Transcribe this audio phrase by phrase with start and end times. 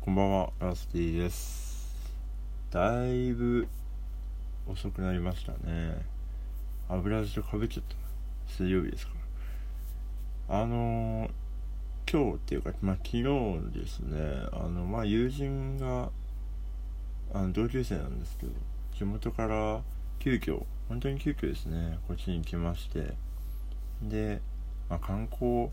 [0.00, 1.94] こんばんは、ラスティです。
[2.70, 3.68] だいぶ
[4.66, 6.02] 遅くなりましたね。
[6.88, 7.94] 油味とかぶっちゃった。
[8.50, 9.12] 水曜日ですか
[10.48, 10.62] ら。
[10.62, 11.30] あのー、
[12.10, 13.22] 今日っていうか、まあ、昨日
[13.74, 14.18] ですね、
[14.52, 16.10] あの、まあ、友人が、
[17.34, 18.52] あの、同級生なんですけど、
[18.96, 19.82] 地元から
[20.20, 23.14] 急遽、本当に急遽ですね、こっちに来まして、
[24.00, 24.40] で、
[24.88, 25.68] まあ、観光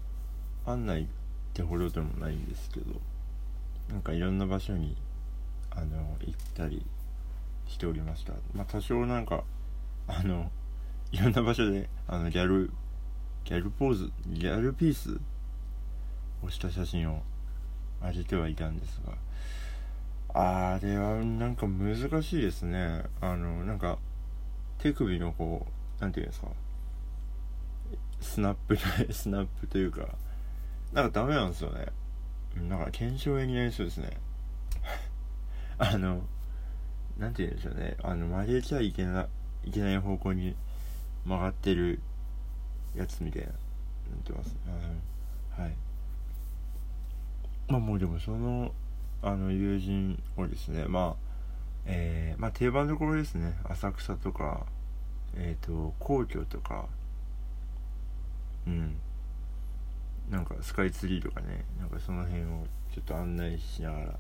[0.66, 1.06] 案内っ
[1.54, 3.00] てほどでもないんですけど、
[3.90, 4.96] なんかいろんな場所に
[5.72, 6.86] あの行ったり
[7.68, 8.34] しておりました。
[8.54, 9.44] まあ多少なんか
[10.08, 10.52] あの
[11.12, 12.72] いろんな場所であのギャル
[13.44, 15.20] ギャルポーズギャルピース
[16.44, 17.22] をした写真を
[18.02, 19.14] 上げてはいたんですが
[20.74, 23.04] あれはなんか難しいですね。
[23.22, 23.98] あのなんか
[24.80, 25.66] 手首のこ
[26.00, 26.48] うなんていうんですか
[28.20, 28.78] スナップ
[29.14, 30.08] スナップというか
[30.92, 31.88] なんかダメなんですよね。
[32.56, 34.18] なんか検証炎になりそうですね。
[35.78, 36.22] あの
[37.18, 37.98] なんて言うんでしょうね。
[38.02, 39.28] あの曲げちゃいけな
[39.66, 40.56] いけない方向に
[41.26, 42.00] 曲がってる
[42.96, 43.58] やつみたいななっ
[44.24, 45.76] てますうんはい。
[47.68, 48.74] まあもうでもその
[49.22, 51.26] あの友人をですねまあ
[51.86, 53.58] えー、まあ定番どころですね。
[53.66, 54.66] 浅草とか
[55.36, 56.88] えっ、ー、と皇居とか。
[58.66, 58.98] うん。
[60.30, 64.20] なんかスカイツリーとかねなんかその辺をちょっと案内しながら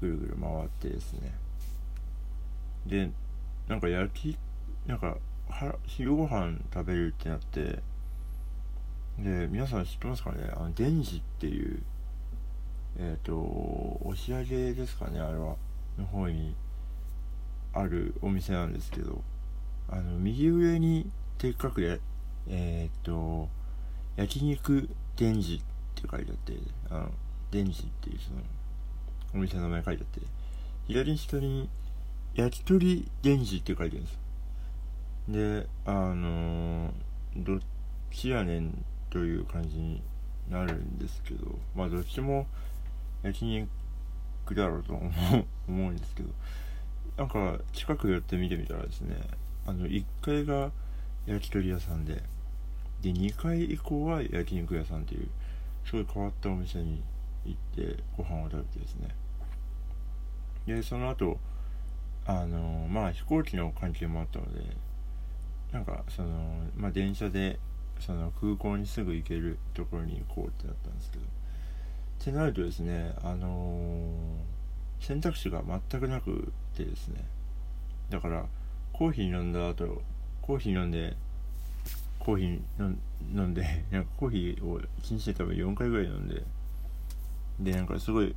[0.00, 1.34] ぐるぐる回ってですね。
[2.86, 3.10] で
[3.68, 4.38] なんか焼き
[4.86, 5.16] なんか
[5.48, 7.82] は昼ご飯食べるってなって
[9.18, 10.50] で皆さん知ってますかね？
[10.56, 11.82] あのデンジっていう
[12.98, 13.34] えっ、ー、と
[14.04, 15.56] 押上ですかねあれは。
[15.98, 16.54] の方に
[17.72, 19.20] あるお店なんですけど
[19.88, 21.98] あの右上にでっかくや
[22.46, 23.48] えっ、と
[24.16, 26.52] 焼肉デンジって書いてあって
[26.90, 27.10] あの
[27.50, 28.40] デンジっていうその
[29.34, 30.26] お店の名前書いてあって
[30.86, 31.68] 左下に
[32.34, 34.18] 焼き鳥デンジって書いてあるんです。
[35.28, 36.92] であの
[37.36, 37.58] どっ
[38.10, 40.00] ちやねんという感じに
[40.48, 42.46] なるんですけどまあどっちも
[43.22, 43.68] 焼肉
[44.54, 46.30] だろうと思う思うんですけど
[47.18, 49.16] なんか近く寄って見てみたらですね
[49.66, 50.70] あの1階が
[51.26, 52.22] 焼き鳥屋さんで
[53.02, 55.28] で2階以降は焼肉屋さんっていう
[55.84, 57.02] すごい変わったお店に
[57.44, 59.08] 行ってご飯を食べてですね。
[60.66, 61.38] でその後
[62.26, 64.76] あのまあ飛行機の関係もあったので
[65.72, 66.28] なんかその
[66.76, 67.58] まあ電車で
[68.00, 71.26] その空港にすぐ行けるところに行こうってなったんですけどっ
[72.24, 77.24] てなるとですねあのー、選択肢が全くなくてですね。
[78.10, 78.44] だから
[78.92, 80.02] コーヒー飲んだ後
[80.42, 81.16] コーヒー飲んで
[82.18, 82.96] コーヒー
[83.34, 86.42] 飲んで なんかコーヒーを1日で多分4回ぐらい飲んで
[87.60, 88.34] でなんかすごい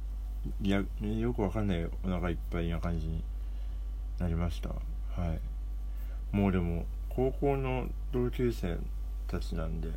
[0.61, 3.23] いやよくわかんないお腹いっぱいな感じに
[4.19, 4.69] なりました。
[4.69, 5.39] はい。
[6.35, 8.77] もうでも高校の同級生
[9.27, 9.89] たちなんで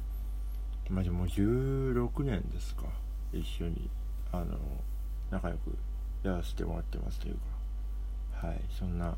[0.90, 2.84] まあでも16年ですか。
[3.32, 3.88] 一緒に
[4.32, 4.58] あの
[5.30, 5.76] 仲良く
[6.22, 7.36] やらせてもらってますという
[8.40, 8.48] か。
[8.48, 8.60] はい。
[8.70, 9.16] そんな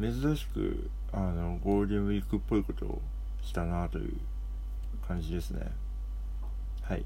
[0.00, 3.02] 珍しくあのゴールデンウィークっぽいことを
[3.44, 4.16] したなという
[5.06, 5.70] 感じですね。
[6.82, 7.04] はい。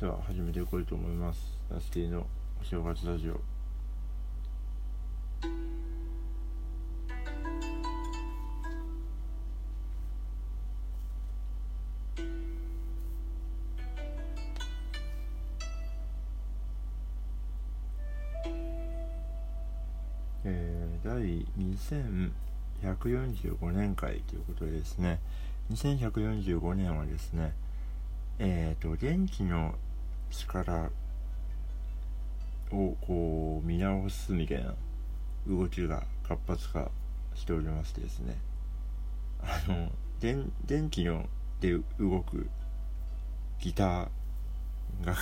[0.00, 1.58] では始めていこうと思います。
[1.70, 2.26] ラスティの
[2.60, 3.40] お正月ラジオ。
[20.44, 21.46] えー、第
[22.82, 25.20] 145年会ということでですね
[25.72, 27.52] 2145年はですね
[28.38, 29.74] えっ、ー、と電気の
[30.30, 30.90] 力
[32.70, 34.74] をこう見直すみたいな
[35.46, 36.90] 動きが活発化
[37.34, 38.36] しておりましてですね
[39.42, 39.90] あの
[40.20, 41.26] 電電気の
[41.60, 42.48] で動く
[43.60, 44.08] ギター
[45.04, 45.14] が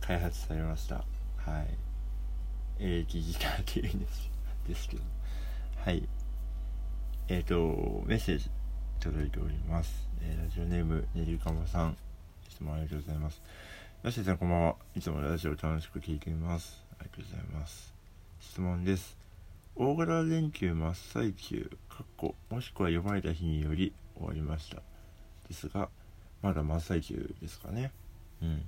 [0.00, 0.96] 開発されました。
[1.36, 2.84] はい。
[2.84, 4.30] エレキギターっていうんです
[4.68, 5.02] ですけど。
[5.84, 6.06] はい。
[7.32, 8.50] えっ、ー、とメッセージ
[9.00, 11.96] 届いております、えー、ラジオネームねりかまさん。
[12.46, 13.40] 質問ありがとうございます。
[14.02, 14.74] ラッシーさんこんばんは。
[14.94, 16.84] いつもラジオ楽しく聞いています。
[17.00, 17.94] ありがとうございます。
[18.38, 19.16] 質問です。
[19.76, 24.82] 大型連休真っ最中かっこもしくは読まれた日により終わりました。
[25.48, 25.88] ですが
[26.42, 27.92] まだ真っ最中ですかね。
[28.42, 28.62] うん。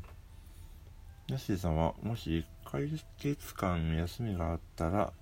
[1.28, 2.78] ヤシーさんはもし1ヶ
[3.19, 5.12] 月間休みがあったら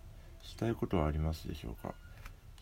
[0.43, 1.93] したいことはありますでしょうか？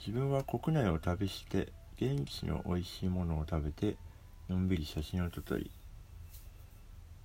[0.00, 3.97] 自分は国内を旅して現地の美味しいものを食べて
[4.49, 5.70] のんびり写真を撮ったり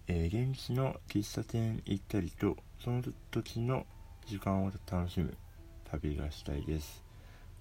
[0.08, 3.02] えー、現地の喫茶店行ったりとその
[3.32, 3.88] 時の
[4.28, 5.36] 時間を楽しむ
[5.90, 7.04] 旅がしたいです。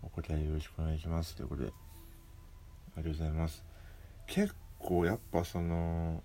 [0.02, 1.34] お答えよろしくお願いします。
[1.36, 3.64] ということでありがとうございます。
[4.26, 6.22] 結構やっぱその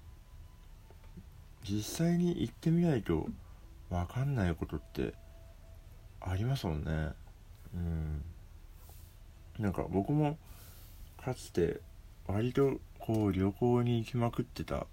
[1.63, 3.25] 実際に行ってみないと
[3.89, 5.13] 分かんないことって
[6.19, 7.13] ありますもんね。
[7.73, 8.23] うん。
[9.59, 10.37] なんか僕も
[11.23, 11.81] かつて
[12.27, 14.87] 割とこう旅行に行きまくってた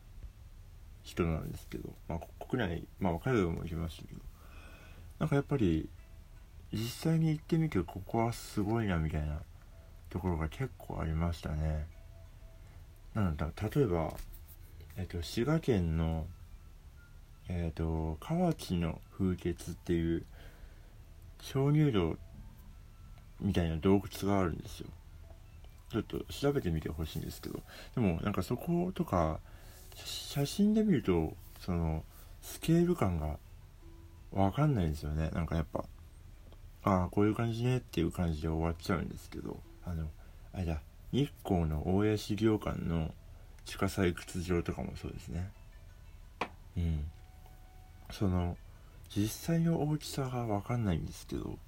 [1.02, 4.20] 人なんですけど、まあ、国内、まあ、海外も行きましたけど
[5.20, 5.88] なんかやっぱり
[6.72, 9.38] 実際に行ってみてここはすごいなみたいな
[10.10, 11.86] ところが結構ありましたね。
[13.14, 14.12] なんだ例えば、
[14.96, 16.26] えっと、滋賀県の
[17.48, 20.26] えっと河内の風穴っていう
[21.40, 22.16] 鍾乳洞
[23.40, 24.88] みたいな洞窟があるんですよ。
[25.90, 27.60] ちょっと調べてみてほしいんですけど。
[27.94, 29.40] でもなんかそことか
[29.94, 32.04] 写真で見るとその
[32.42, 33.38] スケール感が
[34.32, 35.30] 分かんないですよね。
[35.30, 35.84] なんかやっぱ
[36.84, 39.58] ああこういう感じねっていう感じで終わっちゃうんですけど。
[39.84, 40.08] あの
[40.52, 40.80] あれだ
[41.12, 43.14] 日光の大谷資料館の
[43.64, 45.48] 地下採掘場とかもそうですね。
[46.76, 47.04] うん。
[48.10, 48.56] その
[49.08, 51.58] 実際の大きさが分かんないんですけど。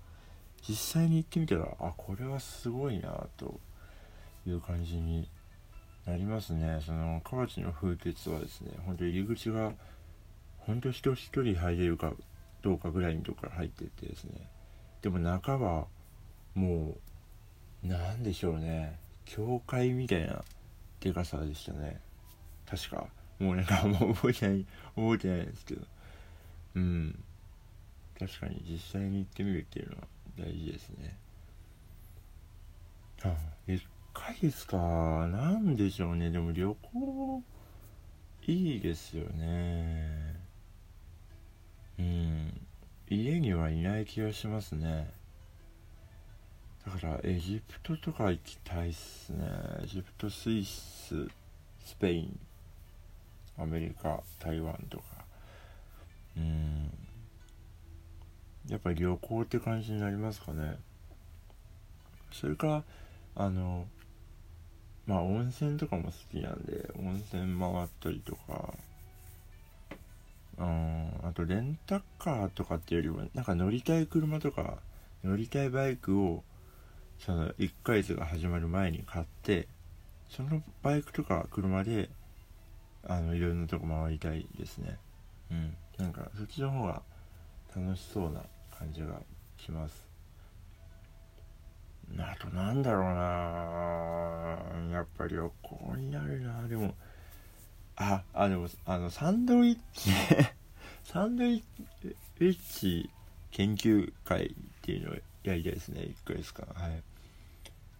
[0.68, 3.58] 実際に行ってみたらあこれはすごいなと
[4.46, 5.28] いう感じに
[6.04, 6.82] なりますね。
[6.84, 9.72] その河内の風穴はですね本当入り口が
[10.58, 12.12] 本当人一人入れるか
[12.62, 14.48] どうかぐらいのとこから入っててですね。
[15.00, 15.86] でも中は
[16.54, 16.96] も
[17.82, 18.98] う何でしょうね。
[19.24, 20.44] 教会みたいな
[21.00, 22.00] でかさでしたね。
[22.68, 23.06] 確か。
[23.38, 24.66] もうなんかもう覚えてない
[24.96, 25.82] 覚えてないですけど。
[26.74, 27.24] うん。
[28.18, 30.02] 確かに実際に行ってみるっていうのは
[30.38, 31.16] 大事ですね。
[33.24, 33.36] あ
[33.66, 33.80] で
[34.14, 34.76] かいですか？
[35.26, 36.30] なんでしょうね。
[36.30, 37.42] でも旅行
[38.46, 40.40] いいですよね。
[41.98, 42.60] うん。
[43.10, 45.10] 家にはいない気がしますね。
[46.86, 49.46] だからエジプトとか行きたいっすね。
[49.82, 51.28] エジプトスイス
[51.84, 52.40] スペイン
[53.58, 55.04] アメリカ台湾とか。
[56.36, 56.90] うん。
[58.68, 60.78] やっぱり旅行って感じになりますかね。
[62.32, 62.84] それか
[63.34, 63.86] あの
[65.06, 68.74] まあ温泉とかも好きなんで温泉回ったりとか。
[70.58, 74.78] うんあとレンタカーとかっていうよりもなんか乗りたい車とか
[75.22, 76.42] 乗りたいバイクを
[77.20, 79.68] その1ヶ月が始まる前に買って
[80.28, 82.10] そのバイクとか車で
[83.06, 84.98] あのいろんなとこ回りたいですね。
[85.50, 87.02] うんなんかそっちの方が
[87.74, 88.42] 楽しそうな
[88.78, 89.20] 感じが
[89.58, 90.06] します。
[92.18, 94.96] あとなんだろうな。
[94.96, 96.66] やっぱり旅行になるな。
[96.68, 96.94] でも
[97.96, 100.10] ああでもあのサンドイッチ
[101.04, 101.62] サンドイ
[102.38, 103.10] ッチ
[103.50, 106.02] 研究会っていうのをやりたいですね。
[106.02, 106.66] 1回ですか。
[106.74, 107.02] はい。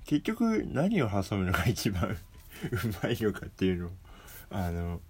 [0.05, 2.17] 結局何を挟むのが一番 う
[3.03, 3.91] まいのかっていうのを
[4.51, 5.01] あの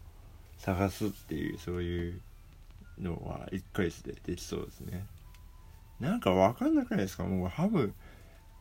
[0.58, 2.20] 探すっていうそういう
[2.98, 5.06] のは1回でできそうですね
[6.00, 7.24] なんか分かんなくないですか？
[7.24, 7.92] もうハム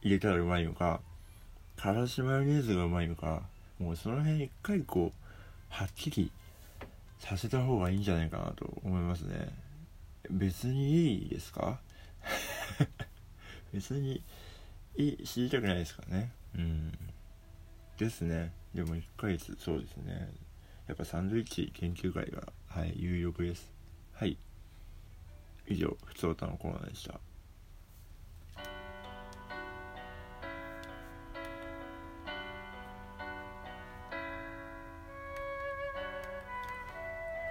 [0.02, 1.02] 入れたらうまいのか
[1.76, 3.44] からしマヨネーズがうまいのか
[3.80, 5.24] もうその辺一回こう
[5.70, 6.32] はっきり
[7.20, 9.50] させた方がいいんじゃないかなと思いますね。
[10.30, 11.80] 別にいいですか？
[13.74, 14.22] 別に
[14.96, 16.32] いい知りたくないですかね？
[16.56, 16.98] うん。
[17.98, 18.52] ですね。
[18.74, 20.30] でも1ヶ月そうですね。
[20.88, 23.72] やっぱサンドイッチ研究会がはい有力です。
[24.14, 24.38] はい。
[25.68, 27.20] 以上ふつおたのコーナーでした。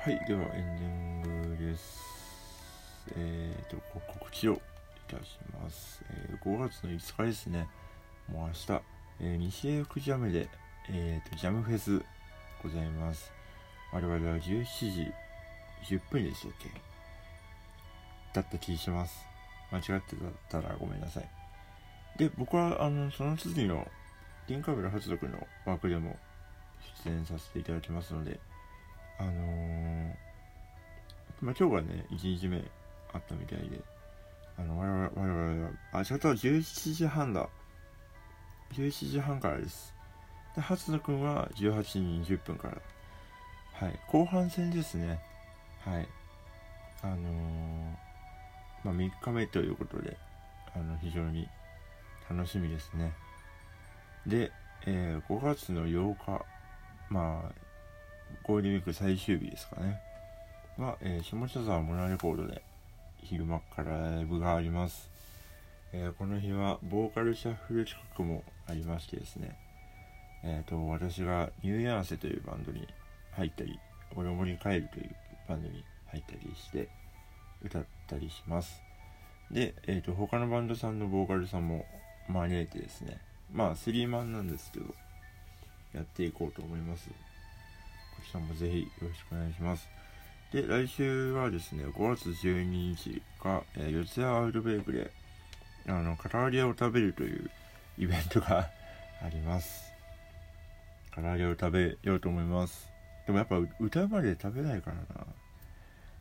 [0.06, 2.00] はいではエンディングです。
[3.16, 4.58] えーと告知をい
[5.08, 7.66] たします、えー、5月の5日ですね。
[8.30, 8.82] もう明日、
[9.20, 10.48] えー、西英福ジャムで、
[10.90, 12.00] えーと、ジャムフェス
[12.62, 13.32] ございます。
[13.92, 15.12] 我々は17時
[15.92, 16.70] 10分でしたっけ？
[18.32, 19.26] だった気します。
[19.72, 20.14] 間違って
[20.48, 21.28] たらごめんなさい。
[22.16, 23.84] で僕はあのその次の
[24.46, 26.16] 銀カメラ発読の枠でも
[27.04, 28.38] 出演させていただきますので
[29.18, 30.14] あのー、
[31.40, 32.62] まあ、今日がね、1日目
[33.12, 33.80] あったみたいで、
[34.58, 37.48] あの、我々、我々は、あ、ちょっと17時半だ。
[38.72, 39.94] 11時半からです。
[40.54, 41.98] で、初野くんは18時
[42.34, 42.78] 20分から。
[43.74, 44.00] はい。
[44.08, 45.20] 後半戦ですね。
[45.80, 46.08] はい。
[47.02, 47.96] あのー、
[48.84, 50.16] まあ、3日目ということで、
[50.74, 51.48] あの、非常に
[52.30, 53.12] 楽しみですね。
[54.26, 54.50] で、
[54.86, 56.44] えー、5月の8日、
[57.10, 57.65] まあ、
[58.42, 60.00] ゴールデンウィーク最終日ですかね。
[60.78, 62.62] は、えー、下北沢モナレコードで
[63.22, 65.10] 昼間からライブがあります。
[65.92, 69.56] えー、この日はボーカルシャッフル企画もありましてですね、
[70.44, 72.86] えーと、私がニューヤーセというバンドに
[73.32, 73.78] 入ったり、
[74.14, 75.10] オロモリカエルという
[75.48, 76.88] バンドに入ったりして
[77.62, 78.82] 歌ったりします。
[79.50, 81.86] で、えーと、他のバンドさんのボーカルさんも
[82.28, 83.18] 招いてですね、
[83.52, 84.94] まあスリーマンなんですけど、
[85.94, 87.08] やっていこうと思います。
[88.16, 89.88] こちらもぜひよろしくお願いします。
[90.52, 95.10] で、来週はですね、5月12日が、えー、四谷アウトベイクで、
[95.86, 97.50] あの、唐揚げを食べるという
[97.98, 98.70] イベントが
[99.22, 99.92] あります。
[101.14, 102.90] 唐揚げを食べようと思います。
[103.26, 105.26] でもやっぱ歌まで食べないからな。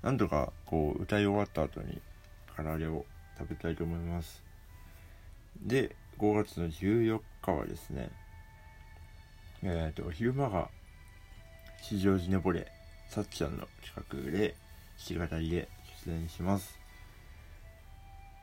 [0.02, 2.02] なんとかこう歌い終わった後に
[2.56, 3.06] 唐揚げを
[3.38, 4.44] 食べたいと思います。
[5.62, 8.10] で、5月の14日はですね、
[9.64, 10.70] えっ、ー、と、昼間が
[11.88, 12.66] 吉祥寺ネボレ
[13.10, 14.56] さっちゃんの企画で
[15.08, 15.68] 弾き語りで
[16.04, 16.80] 出演します。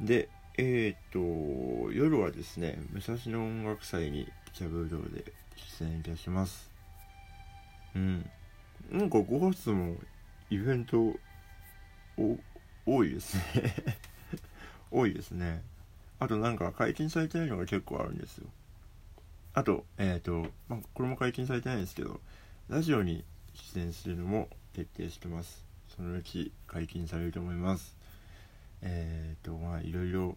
[0.00, 5.24] で、えっ、ー、と、夜はですね、武蔵野音楽祭に茶ブ道で
[5.80, 6.70] 出演いたします。
[7.96, 8.30] うん。
[8.92, 9.96] なんか5月も
[10.48, 11.12] イベント
[12.86, 13.42] 多いですね
[14.92, 15.64] 多いですね。
[16.20, 18.46] あとなんか解禁されてないのが結構あるんですよ。
[19.52, 22.20] あと、えっ、ー、と、まあ、これも解禁されてないんですけど、
[22.68, 25.64] ラジオに出演するのも決定してます。
[25.94, 27.96] そのうち解禁されると思います。
[28.80, 30.36] えっ、ー、と、まあ、いろいろ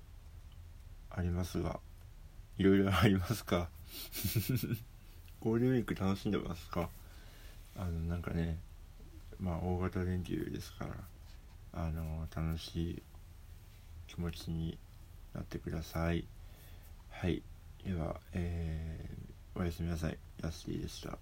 [1.10, 1.79] ありますが、
[2.57, 3.69] いろいろありますか？
[5.39, 6.89] ゴールデンウィーク楽しんでますか？
[7.77, 8.57] あの、なんかね、
[9.39, 10.95] まあ、大型連休ですから、
[11.74, 13.03] あの、楽しい
[14.07, 14.77] 気持ちに
[15.34, 16.25] なってください。
[17.10, 17.41] はい。
[17.86, 20.17] では、えー、おやすみなさい。
[20.41, 21.17] ヤスティでした。